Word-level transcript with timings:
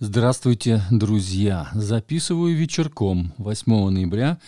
Здравствуйте, 0.00 0.82
друзья! 0.90 1.68
Записываю 1.72 2.56
вечерком 2.56 3.32
8 3.38 3.90
ноября 3.90 4.38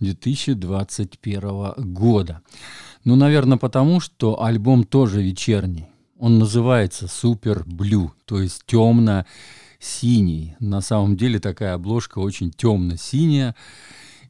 2021 0.00 1.74
года. 1.94 2.42
Ну, 3.04 3.14
наверное, 3.14 3.56
потому 3.56 4.00
что 4.00 4.42
альбом 4.42 4.82
тоже 4.82 5.22
вечерний. 5.22 5.86
Он 6.18 6.40
называется 6.40 7.06
Супер 7.06 7.62
Блю, 7.66 8.14
то 8.24 8.42
есть 8.42 8.64
темно-синий. 8.66 10.56
На 10.58 10.80
самом 10.80 11.16
деле 11.16 11.38
такая 11.38 11.74
обложка 11.74 12.18
очень 12.18 12.50
темно-синяя. 12.50 13.54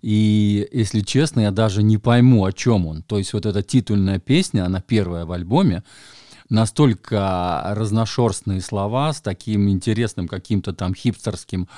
И, 0.02 0.68
если 0.72 1.00
честно, 1.00 1.40
я 1.40 1.52
даже 1.52 1.82
не 1.82 1.96
пойму, 1.96 2.44
о 2.44 2.52
чем 2.52 2.86
он. 2.86 3.02
То 3.02 3.16
есть 3.16 3.32
вот 3.32 3.46
эта 3.46 3.62
титульная 3.62 4.18
песня, 4.18 4.66
она 4.66 4.82
первая 4.82 5.24
в 5.24 5.32
альбоме, 5.32 5.84
настолько 6.48 7.62
разношерстные 7.76 8.60
слова 8.60 9.12
с 9.12 9.20
таким 9.20 9.68
интересным 9.68 10.28
каким-то 10.28 10.72
там 10.72 10.94
хипстерским 10.94 11.68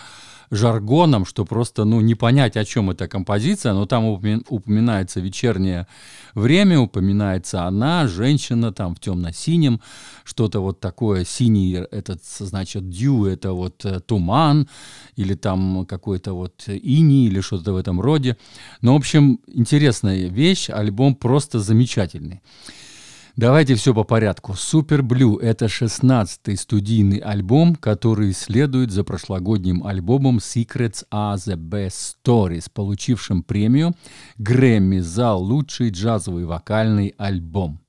жаргоном, 0.51 1.27
что 1.27 1.45
просто, 1.45 1.85
ну, 1.85 2.01
не 2.01 2.15
понять, 2.15 2.57
о 2.57 2.65
чем 2.65 2.91
эта 2.91 3.07
композиция, 3.07 3.75
но 3.75 3.87
там 3.87 4.07
упоминается 4.07 5.21
вечернее 5.21 5.87
время, 6.35 6.81
упоминается 6.81 7.65
она, 7.65 8.07
женщина 8.07 8.73
там 8.73 8.95
в 8.95 9.01
темно-синем, 9.01 9.81
что-то 10.25 10.61
вот 10.61 10.81
такое, 10.81 11.25
синий, 11.25 11.75
этот, 11.75 12.25
значит, 12.25 12.89
дью, 12.89 13.27
это 13.27 13.53
вот 13.53 13.85
э, 13.85 14.01
туман, 14.01 14.69
или 15.17 15.35
там 15.35 15.85
какой-то 15.87 16.33
вот 16.33 16.65
ини, 16.67 17.27
или 17.27 17.41
что-то 17.41 17.73
в 17.73 17.77
этом 17.77 18.01
роде. 18.01 18.37
Ну, 18.81 18.95
в 18.95 18.97
общем, 18.97 19.41
интересная 19.47 20.29
вещь, 20.29 20.71
альбом 20.71 21.15
просто 21.15 21.61
замечательный. 21.61 22.41
Давайте 23.39 23.77
все 23.77 23.95
по 23.95 24.03
порядку. 24.03 24.55
Super 24.55 25.01
Blue– 25.01 25.41
это 25.41 25.67
16-й 25.67 26.57
студийный 26.57 27.19
альбом, 27.19 27.77
который 27.77 28.33
следует 28.33 28.91
за 28.91 29.05
прошлогодним 29.05 29.87
альбомом 29.87 30.39
Secrets 30.39 31.05
are 31.13 31.37
the 31.37 31.55
Best 31.55 32.17
Stories, 32.25 32.69
получившим 32.75 33.45
премию 33.45 33.95
Грэмми 34.39 34.99
за 34.99 35.35
лучший 35.35 35.91
джазовый 35.91 36.47
вокальный 36.47 37.15
альбом. 37.17 37.81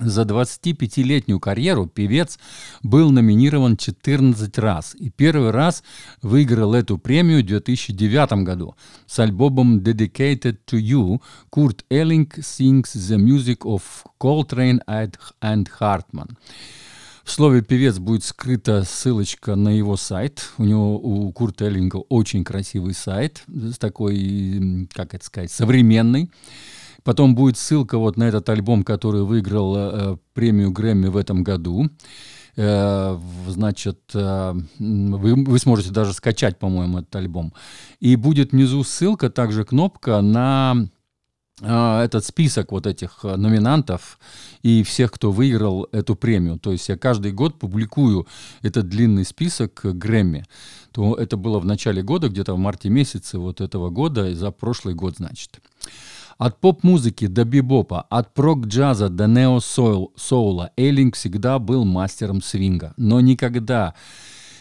За 0.00 0.22
25-летнюю 0.22 1.38
карьеру 1.38 1.86
певец 1.86 2.38
был 2.82 3.10
номинирован 3.10 3.76
14 3.76 4.58
раз 4.58 4.96
и 4.96 5.08
первый 5.08 5.50
раз 5.50 5.84
выиграл 6.20 6.74
эту 6.74 6.98
премию 6.98 7.42
в 7.42 7.46
2009 7.46 8.44
году 8.44 8.74
с 9.06 9.20
альбомом 9.20 9.78
Dedicated 9.78 10.58
to 10.66 10.80
You 10.80 11.20
Kurt 11.52 11.84
Elling 11.90 12.28
sings 12.38 12.92
the 12.94 13.18
music 13.18 13.58
of 13.60 13.82
Coltrane 14.18 14.80
and 14.88 15.68
Hartman. 15.78 16.36
В 17.22 17.30
слове 17.30 17.62
«певец» 17.62 17.98
будет 17.98 18.22
скрыта 18.22 18.84
ссылочка 18.84 19.54
на 19.54 19.70
его 19.70 19.96
сайт. 19.96 20.50
У 20.58 20.64
него, 20.64 20.98
у 20.98 21.32
Курта 21.32 21.64
Эллинга, 21.64 21.96
очень 21.96 22.44
красивый 22.44 22.92
сайт, 22.92 23.44
такой, 23.78 24.88
как 24.92 25.14
это 25.14 25.24
сказать, 25.24 25.50
современный. 25.50 26.30
Потом 27.04 27.34
будет 27.34 27.58
ссылка 27.58 27.98
вот 27.98 28.16
на 28.16 28.24
этот 28.24 28.48
альбом, 28.48 28.82
который 28.82 29.24
выиграл 29.24 29.76
э, 29.76 30.16
премию 30.32 30.72
Грэмми 30.72 31.08
в 31.08 31.18
этом 31.18 31.44
году. 31.44 31.90
Э, 32.56 33.18
значит, 33.46 34.00
э, 34.14 34.54
вы, 34.78 35.44
вы 35.44 35.58
сможете 35.58 35.90
даже 35.90 36.14
скачать, 36.14 36.58
по-моему, 36.58 37.00
этот 37.00 37.14
альбом. 37.16 37.52
И 38.00 38.16
будет 38.16 38.52
внизу 38.52 38.82
ссылка, 38.84 39.28
также 39.28 39.66
кнопка 39.66 40.22
на 40.22 40.88
э, 41.60 42.00
этот 42.00 42.24
список 42.24 42.72
вот 42.72 42.86
этих 42.86 43.20
э, 43.24 43.36
номинантов 43.36 44.18
и 44.62 44.82
всех, 44.82 45.12
кто 45.12 45.30
выиграл 45.30 45.86
эту 45.92 46.16
премию. 46.16 46.58
То 46.58 46.72
есть 46.72 46.88
я 46.88 46.96
каждый 46.96 47.32
год 47.32 47.58
публикую 47.58 48.26
этот 48.62 48.88
длинный 48.88 49.26
список 49.26 49.80
Грэмми. 49.82 50.46
То 50.90 51.16
это 51.16 51.36
было 51.36 51.58
в 51.58 51.66
начале 51.66 52.02
года, 52.02 52.30
где-то 52.30 52.54
в 52.54 52.58
марте 52.58 52.88
месяце 52.88 53.38
вот 53.38 53.60
этого 53.60 53.90
года, 53.90 54.34
за 54.34 54.50
прошлый 54.52 54.94
год, 54.94 55.16
значит. 55.18 55.60
От 56.38 56.60
поп-музыки 56.60 57.26
до 57.26 57.44
бибопа, 57.44 58.02
от 58.10 58.34
прок-джаза 58.34 59.08
до 59.08 59.26
нео-соула 59.26 60.70
Эйлинг 60.76 61.14
всегда 61.14 61.58
был 61.58 61.84
мастером 61.84 62.42
свинга, 62.42 62.92
но 62.96 63.20
никогда 63.20 63.94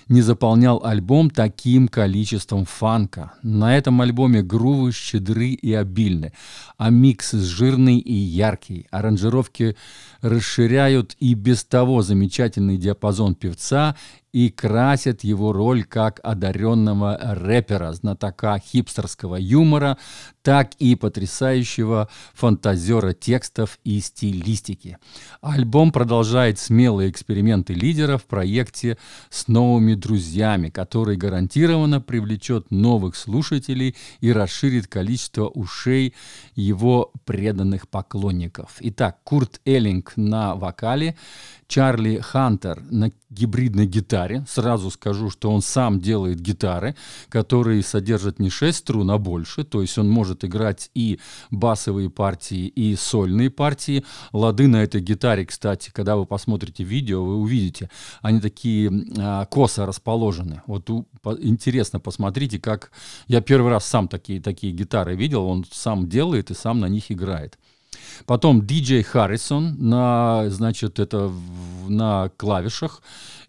не 0.07 0.21
заполнял 0.21 0.83
альбом 0.83 1.29
таким 1.29 1.87
количеством 1.87 2.65
фанка. 2.65 3.33
На 3.41 3.77
этом 3.77 4.01
альбоме 4.01 4.41
грувы 4.41 4.91
щедры 4.91 5.49
и 5.49 5.73
обильны, 5.73 6.33
а 6.77 6.89
микс 6.89 7.31
жирный 7.31 7.97
и 7.97 8.13
яркий. 8.13 8.87
Аранжировки 8.91 9.75
расширяют 10.21 11.15
и 11.19 11.33
без 11.33 11.63
того 11.63 12.01
замечательный 12.01 12.77
диапазон 12.77 13.35
певца 13.35 13.95
и 14.33 14.49
красят 14.49 15.23
его 15.23 15.53
роль 15.53 15.83
как 15.83 16.19
одаренного 16.23 17.17
рэпера, 17.21 17.93
знатока 17.93 18.57
хипстерского 18.59 19.35
юмора, 19.35 19.97
так 20.43 20.73
и 20.77 20.95
потрясающего 20.95 22.09
фантазера 22.33 23.13
текстов 23.13 23.79
и 23.83 23.99
стилистики. 24.01 24.97
Альбом 25.41 25.91
продолжает 25.91 26.59
смелые 26.59 27.09
эксперименты 27.09 27.73
лидера 27.73 28.17
в 28.17 28.25
проекте 28.25 28.97
с 29.29 29.47
новыми 29.47 29.95
друзьями, 29.95 30.69
который 30.69 31.15
гарантированно 31.15 32.01
привлечет 32.01 32.69
новых 32.71 33.15
слушателей 33.15 33.95
и 34.19 34.31
расширит 34.31 34.87
количество 34.87 35.47
ушей 35.47 36.13
его 36.55 37.11
преданных 37.25 37.87
поклонников. 37.87 38.75
Итак, 38.81 39.19
Курт 39.23 39.61
Эллинг 39.65 40.13
на 40.17 40.55
вокале, 40.55 41.15
Чарли 41.67 42.19
Хантер 42.19 42.83
на 42.91 43.11
гибридной 43.29 43.87
гитаре. 43.87 44.45
Сразу 44.47 44.91
скажу, 44.91 45.29
что 45.29 45.51
он 45.51 45.61
сам 45.61 45.99
делает 45.99 46.39
гитары, 46.39 46.95
которые 47.29 47.81
содержат 47.81 48.39
не 48.39 48.49
6 48.49 48.77
струн, 48.77 49.09
а 49.09 49.17
больше. 49.17 49.63
То 49.63 49.81
есть 49.81 49.97
он 49.97 50.09
может 50.09 50.32
играть 50.43 50.89
и 50.93 51.19
басовые 51.51 52.09
партии, 52.09 52.67
и 52.67 52.95
сольные 52.95 53.49
партии. 53.49 54.03
Лады 54.31 54.67
на 54.67 54.83
этой 54.83 55.01
гитаре, 55.01 55.45
кстати, 55.45 55.91
когда 55.91 56.15
вы 56.15 56.25
посмотрите 56.25 56.83
видео, 56.83 57.23
вы 57.23 57.35
увидите, 57.35 57.89
они 58.21 58.39
такие 58.39 58.91
а, 59.17 59.45
косо 59.45 59.85
расположены. 59.85 60.61
Вот 60.67 60.89
у, 60.89 61.05
по, 61.21 61.37
интересно, 61.39 61.99
посмотрите, 61.99 62.59
как... 62.59 62.91
Я 63.27 63.41
первый 63.41 63.71
раз 63.71 63.85
сам 63.85 64.07
такие, 64.07 64.41
такие 64.41 64.73
гитары 64.73 65.15
видел, 65.15 65.45
он 65.45 65.65
сам 65.71 66.07
делает 66.07 66.51
и 66.51 66.53
сам 66.53 66.79
на 66.79 66.87
них 66.87 67.11
играет. 67.11 67.57
Потом 68.25 68.65
диджей 68.65 69.03
Харрисон 69.03 69.75
на, 69.77 70.49
значит, 70.49 70.99
это 70.99 71.31
на 71.87 72.29
клавишах, 72.37 73.01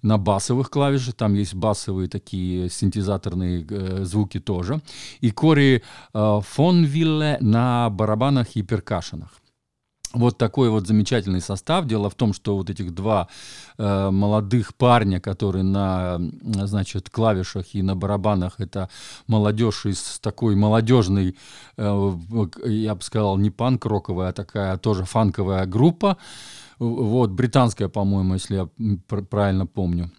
на 0.02 0.18
басовых 0.18 0.70
клавишах, 0.70 1.14
там 1.14 1.34
есть 1.34 1.54
басовые 1.54 2.08
такие 2.08 2.68
синтезаторные 2.68 3.66
э, 3.68 4.04
звуки 4.04 4.40
тоже. 4.40 4.80
И 5.20 5.30
Кори 5.30 5.82
э, 6.12 6.40
Фонвилле 6.42 7.38
на 7.40 7.90
барабанах 7.90 8.56
и 8.56 8.62
перкашенах 8.62 9.30
вот 10.14 10.38
такой 10.38 10.70
вот 10.70 10.86
замечательный 10.86 11.40
состав. 11.40 11.86
Дело 11.86 12.08
в 12.08 12.14
том, 12.14 12.32
что 12.32 12.56
вот 12.56 12.70
этих 12.70 12.94
два 12.94 13.28
э, 13.76 14.10
молодых 14.10 14.74
парня, 14.74 15.20
которые 15.20 15.64
на, 15.64 16.18
значит, 16.42 17.10
клавишах 17.10 17.74
и 17.74 17.82
на 17.82 17.96
барабанах, 17.96 18.60
это 18.60 18.88
молодежь 19.26 19.86
из 19.86 20.18
такой 20.20 20.54
молодежной, 20.56 21.36
э, 21.76 22.12
я 22.64 22.94
бы 22.94 23.02
сказал, 23.02 23.36
не 23.36 23.50
панк-роковая, 23.50 24.30
а 24.30 24.32
такая 24.32 24.76
тоже 24.78 25.04
фанковая 25.04 25.66
группа. 25.66 26.16
Вот, 26.78 27.30
британская, 27.30 27.88
по-моему, 27.88 28.34
если 28.34 28.56
я 28.56 28.68
правильно 29.30 29.66
помню. 29.66 30.10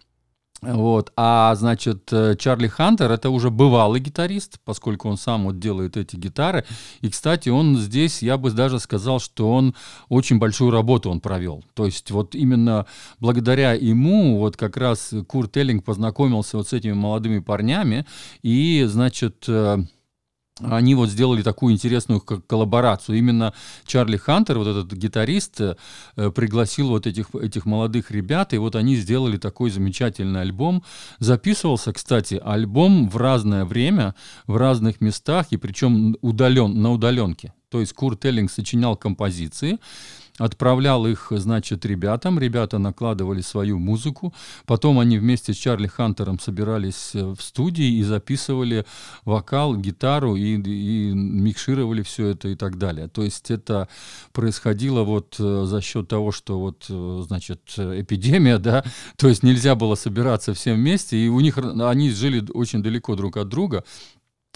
Вот. 0.62 1.12
А, 1.16 1.54
значит, 1.54 2.10
э, 2.12 2.34
Чарли 2.38 2.66
Хантер 2.66 3.10
это 3.10 3.28
уже 3.30 3.50
бывалый 3.50 4.00
гитарист, 4.00 4.58
поскольку 4.64 5.08
он 5.08 5.18
сам 5.18 5.44
вот 5.44 5.58
делает 5.58 5.96
эти 5.96 6.16
гитары. 6.16 6.64
И, 7.02 7.10
кстати, 7.10 7.50
он 7.50 7.76
здесь, 7.76 8.22
я 8.22 8.38
бы 8.38 8.50
даже 8.50 8.80
сказал, 8.80 9.20
что 9.20 9.52
он 9.52 9.74
очень 10.08 10.38
большую 10.38 10.70
работу 10.70 11.10
он 11.10 11.20
провел. 11.20 11.62
То 11.74 11.84
есть 11.84 12.10
вот 12.10 12.34
именно 12.34 12.86
благодаря 13.20 13.74
ему 13.74 14.38
вот 14.38 14.56
как 14.56 14.76
раз 14.76 15.12
Курт 15.28 15.56
Эллинг 15.56 15.84
познакомился 15.84 16.56
вот 16.56 16.68
с 16.68 16.72
этими 16.72 16.94
молодыми 16.94 17.40
парнями 17.40 18.06
и, 18.42 18.84
значит, 18.88 19.44
э, 19.48 19.78
они 20.60 20.94
вот 20.94 21.10
сделали 21.10 21.42
такую 21.42 21.74
интересную 21.74 22.20
коллаборацию. 22.20 23.18
Именно 23.18 23.52
Чарли 23.84 24.16
Хантер, 24.16 24.58
вот 24.58 24.66
этот 24.66 24.92
гитарист, 24.92 25.60
э, 25.60 25.74
пригласил 26.30 26.88
вот 26.88 27.06
этих, 27.06 27.34
этих 27.34 27.66
молодых 27.66 28.10
ребят, 28.10 28.54
и 28.54 28.58
вот 28.58 28.74
они 28.74 28.96
сделали 28.96 29.36
такой 29.36 29.70
замечательный 29.70 30.40
альбом. 30.40 30.82
Записывался, 31.18 31.92
кстати, 31.92 32.40
альбом 32.42 33.10
в 33.10 33.16
разное 33.18 33.64
время, 33.64 34.14
в 34.46 34.56
разных 34.56 35.00
местах, 35.00 35.48
и 35.50 35.58
причем 35.58 36.16
удален, 36.22 36.80
на 36.80 36.92
удаленке. 36.92 37.52
То 37.68 37.80
есть 37.80 37.92
Курт 37.92 38.24
Эллинг 38.24 38.50
сочинял 38.50 38.96
композиции, 38.96 39.78
отправлял 40.38 41.06
их, 41.06 41.28
значит, 41.30 41.84
ребятам, 41.86 42.38
ребята 42.38 42.78
накладывали 42.78 43.40
свою 43.40 43.78
музыку, 43.78 44.34
потом 44.66 44.98
они 44.98 45.18
вместе 45.18 45.54
с 45.54 45.56
Чарли 45.56 45.86
Хантером 45.86 46.38
собирались 46.38 47.12
э, 47.14 47.24
в 47.24 47.40
студии 47.40 47.98
и 47.98 48.02
записывали 48.02 48.84
вокал, 49.24 49.76
гитару 49.76 50.36
и, 50.36 50.56
и 50.56 51.12
микшировали 51.14 52.02
все 52.02 52.28
это 52.28 52.48
и 52.48 52.54
так 52.54 52.76
далее. 52.76 53.08
То 53.08 53.22
есть 53.22 53.50
это 53.50 53.88
происходило 54.32 55.04
вот 55.04 55.36
э, 55.38 55.64
за 55.66 55.80
счет 55.80 56.08
того, 56.08 56.32
что 56.32 56.60
вот, 56.60 56.84
э, 56.88 57.22
значит, 57.26 57.60
эпидемия, 57.78 58.58
да, 58.66 58.84
то 59.16 59.28
есть 59.28 59.42
нельзя 59.42 59.74
было 59.74 59.94
собираться 59.94 60.52
всем 60.52 60.76
вместе, 60.76 61.16
и 61.16 61.28
у 61.28 61.40
них, 61.40 61.56
они 61.58 62.10
жили 62.10 62.44
очень 62.52 62.82
далеко 62.82 63.16
друг 63.16 63.38
от 63.38 63.48
друга, 63.48 63.84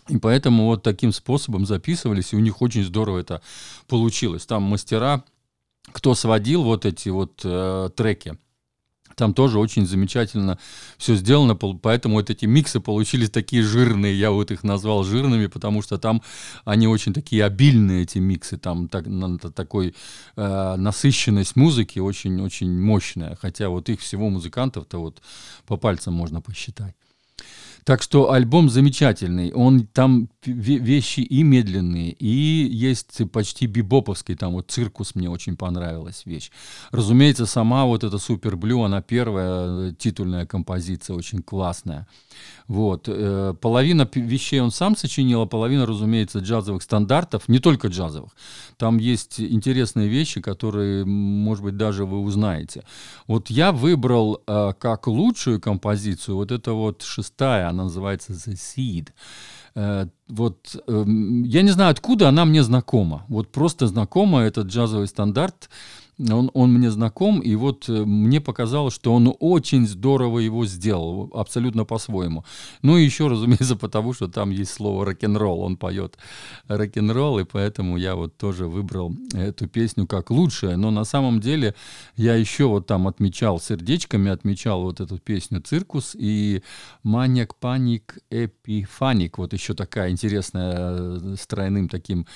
и 0.08 0.18
поэтому 0.18 0.66
вот 0.66 0.82
таким 0.82 1.12
способом 1.12 1.64
записывались, 1.64 2.32
и 2.32 2.36
у 2.36 2.40
них 2.40 2.60
очень 2.60 2.84
здорово 2.84 3.18
это 3.18 3.42
получилось. 3.86 4.44
Там 4.44 4.64
мастера 4.64 5.24
кто 5.92 6.14
сводил 6.14 6.62
вот 6.62 6.86
эти 6.86 7.08
вот 7.08 7.40
э, 7.44 7.90
треки. 7.96 8.36
Там 9.16 9.34
тоже 9.34 9.58
очень 9.58 9.86
замечательно 9.86 10.58
все 10.96 11.14
сделано, 11.14 11.54
поэтому 11.54 12.14
вот 12.14 12.30
эти 12.30 12.46
миксы 12.46 12.80
получились 12.80 13.28
такие 13.28 13.62
жирные, 13.62 14.18
я 14.18 14.30
вот 14.30 14.50
их 14.50 14.64
назвал 14.64 15.04
жирными, 15.04 15.46
потому 15.46 15.82
что 15.82 15.98
там 15.98 16.22
они 16.64 16.86
очень 16.86 17.12
такие 17.12 17.44
обильные, 17.44 18.04
эти 18.04 18.16
миксы, 18.16 18.56
там 18.56 18.88
так, 18.88 19.06
на, 19.06 19.38
такой 19.38 19.94
э, 20.36 20.74
насыщенность 20.76 21.54
музыки 21.54 21.98
очень-очень 21.98 22.80
мощная, 22.80 23.36
хотя 23.38 23.68
вот 23.68 23.90
их 23.90 24.00
всего 24.00 24.30
музыкантов-то 24.30 24.98
вот 24.98 25.20
по 25.66 25.76
пальцам 25.76 26.14
можно 26.14 26.40
посчитать. 26.40 26.94
Так 27.84 28.02
что 28.02 28.32
альбом 28.32 28.68
замечательный. 28.68 29.52
Он 29.52 29.86
там 29.86 30.28
вещи 30.44 31.20
и 31.20 31.42
медленные, 31.42 32.12
и 32.12 32.26
есть 32.26 33.30
почти 33.30 33.66
бибоповский, 33.66 34.36
там 34.36 34.52
вот 34.52 34.70
циркус 34.70 35.14
мне 35.14 35.28
очень 35.28 35.56
понравилась 35.56 36.22
вещь. 36.24 36.50
Разумеется, 36.92 37.46
сама 37.46 37.84
вот 37.84 38.04
эта 38.04 38.18
Супер 38.18 38.56
Блю, 38.56 38.82
она 38.82 39.02
первая 39.02 39.90
э, 39.90 39.92
титульная 39.98 40.46
композиция, 40.46 41.16
очень 41.16 41.42
классная. 41.42 42.06
Вот. 42.68 43.08
Э, 43.08 43.54
половина 43.60 44.08
вещей 44.14 44.60
он 44.60 44.70
сам 44.70 44.96
сочинил, 44.96 45.42
а 45.42 45.46
половина, 45.46 45.86
разумеется, 45.86 46.38
джазовых 46.38 46.82
стандартов, 46.82 47.48
не 47.48 47.58
только 47.58 47.88
джазовых. 47.88 48.30
Там 48.76 48.98
есть 48.98 49.40
интересные 49.40 50.08
вещи, 50.08 50.40
которые, 50.40 51.04
может 51.04 51.64
быть, 51.64 51.76
даже 51.76 52.04
вы 52.04 52.20
узнаете. 52.20 52.84
Вот 53.26 53.50
я 53.50 53.72
выбрал 53.72 54.40
э, 54.46 54.72
как 54.78 55.06
лучшую 55.06 55.60
композицию, 55.60 56.36
вот 56.36 56.52
это 56.52 56.72
вот 56.72 57.02
шестая, 57.02 57.68
она 57.70 57.84
называется 57.84 58.32
The 58.32 58.54
Seed. 58.54 59.08
Э, 59.74 60.06
вот 60.28 60.76
эм, 60.86 61.44
я 61.44 61.62
не 61.62 61.70
знаю, 61.70 61.90
откуда 61.90 62.28
она 62.28 62.44
мне 62.44 62.62
знакома. 62.62 63.24
Вот 63.28 63.50
просто 63.50 63.86
знакома 63.86 64.40
этот 64.40 64.66
джазовый 64.68 65.06
стандарт 65.06 65.70
он, 66.28 66.50
он 66.54 66.72
мне 66.72 66.90
знаком, 66.90 67.40
и 67.40 67.54
вот 67.54 67.88
э, 67.88 68.04
мне 68.04 68.40
показалось, 68.40 68.94
что 68.94 69.14
он 69.14 69.34
очень 69.40 69.86
здорово 69.86 70.40
его 70.40 70.66
сделал, 70.66 71.30
абсолютно 71.34 71.84
по-своему. 71.84 72.44
Ну 72.82 72.98
и 72.98 73.04
еще, 73.04 73.28
разумеется, 73.28 73.76
потому 73.80 74.12
что 74.12 74.28
там 74.28 74.50
есть 74.50 74.72
слово 74.72 75.06
рок-н-ролл, 75.06 75.60
он 75.60 75.76
поет 75.76 76.18
рок-н-ролл, 76.68 77.38
и 77.38 77.44
поэтому 77.44 77.96
я 77.96 78.16
вот 78.16 78.36
тоже 78.36 78.66
выбрал 78.66 79.14
эту 79.32 79.66
песню 79.66 80.06
как 80.06 80.30
лучшая. 80.30 80.76
Но 80.76 80.90
на 80.90 81.04
самом 81.04 81.40
деле 81.40 81.74
я 82.16 82.34
еще 82.34 82.66
вот 82.66 82.86
там 82.86 83.08
отмечал 83.08 83.60
сердечками, 83.60 84.30
отмечал 84.30 84.82
вот 84.82 85.00
эту 85.00 85.18
песню 85.18 85.60
«Circus» 85.60 86.16
и 86.18 86.62
«Manic, 87.02 87.56
Panic, 87.56 88.18
Epiphanic». 88.30 89.38
Вот 89.38 89.52
еще 89.52 89.74
такая 89.74 90.10
интересная 90.10 90.74
э, 90.76 91.36
с 91.38 91.46
тройным 91.46 91.88
таким 91.88 92.26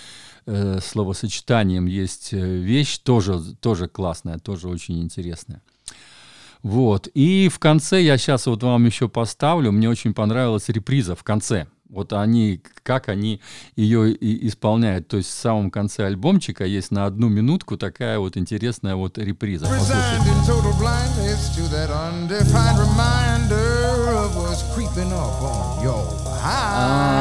э, 0.47 0.79
словосочетанием 0.81 1.87
есть 1.87 2.33
э, 2.33 2.39
вещь, 2.39 2.99
тоже, 2.99 3.41
тоже 3.61 3.74
классная, 3.89 4.39
тоже 4.39 4.69
очень 4.69 5.03
интересная. 5.03 5.63
Вот. 6.63 7.09
И 7.15 7.49
в 7.49 7.59
конце 7.59 8.01
я 8.01 8.17
сейчас 8.17 8.47
вот 8.47 8.63
вам 8.63 8.87
еще 8.87 9.09
поставлю. 9.09 9.71
Мне 9.71 9.89
очень 9.89 10.15
понравилась 10.15 10.69
реприза 10.69 11.15
в 11.15 11.23
конце. 11.23 11.67
Вот 11.91 12.13
они, 12.13 12.61
как 12.83 13.09
они 13.09 13.41
ее 13.77 14.13
и 14.13 14.49
исполняют. 14.49 15.07
То 15.07 15.19
есть 15.19 15.29
в 15.29 15.39
самом 15.39 15.71
конце 15.71 16.07
альбомчика 16.07 16.65
есть 16.65 16.91
на 16.91 17.05
одну 17.05 17.29
минутку 17.29 17.77
такая 17.77 18.19
вот 18.19 18.37
интересная 18.37 18.97
вот 18.97 19.19
реприза. 19.19 19.67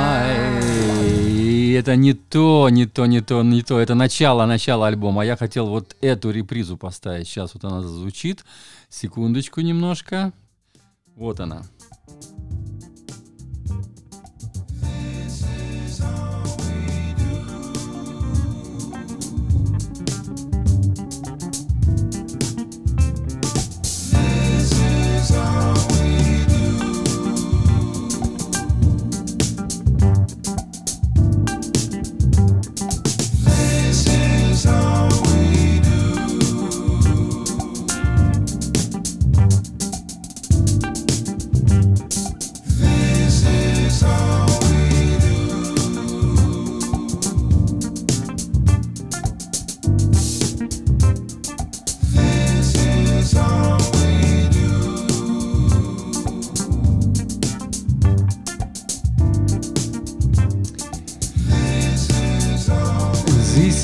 И 0.05 0.82
это 1.73 1.95
не 1.95 2.13
то, 2.13 2.69
не 2.69 2.85
то, 2.85 3.05
не 3.05 3.21
то, 3.21 3.43
не 3.43 3.61
то. 3.61 3.79
Это 3.79 3.95
начало, 3.95 4.45
начало 4.45 4.87
альбома. 4.87 5.21
А 5.21 5.25
я 5.25 5.37
хотел 5.37 5.67
вот 5.67 5.95
эту 6.01 6.31
репризу 6.31 6.77
поставить. 6.77 7.27
Сейчас 7.27 7.53
вот 7.53 7.63
она 7.63 7.81
звучит. 7.81 8.43
Секундочку 8.89 9.61
немножко. 9.61 10.33
Вот 11.15 11.39
она. 11.39 11.63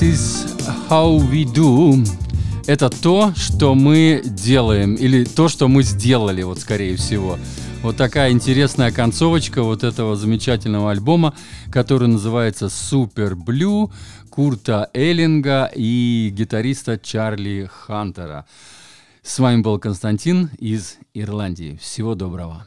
How 0.02 1.20
we 1.30 1.44
do 1.44 2.06
это 2.68 2.90
то, 2.90 3.34
что 3.36 3.76
мы 3.76 4.22
делаем, 4.24 4.96
или 4.96 5.26
то, 5.26 5.50
что 5.50 5.68
мы 5.68 5.84
сделали, 5.84 6.44
вот 6.44 6.60
скорее 6.60 6.96
всего. 6.96 7.38
Вот 7.82 7.98
такая 7.98 8.32
интересная 8.32 8.92
концовочка 8.92 9.62
вот 9.62 9.84
этого 9.84 10.16
замечательного 10.16 10.92
альбома, 10.92 11.34
который 11.70 12.08
называется 12.08 12.68
Super 12.68 13.34
Blue 13.34 13.92
Курта 14.30 14.90
Эллинга 14.94 15.70
и 15.76 16.32
гитариста 16.34 16.98
Чарли 16.98 17.70
Хантера. 17.70 18.46
С 19.22 19.38
вами 19.40 19.62
был 19.62 19.80
Константин 19.80 20.50
из 20.60 20.98
Ирландии. 21.14 21.78
Всего 21.82 22.16
доброго. 22.16 22.66